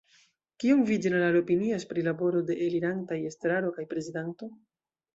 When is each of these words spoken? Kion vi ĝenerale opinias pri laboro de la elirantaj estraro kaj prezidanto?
Kion 0.63 0.79
vi 0.87 0.97
ĝenerale 1.03 1.43
opinias 1.43 1.87
pri 1.91 2.07
laboro 2.09 2.43
de 2.49 2.57
la 2.59 2.67
elirantaj 2.71 3.23
estraro 3.33 3.75
kaj 3.81 3.91
prezidanto? 3.97 4.55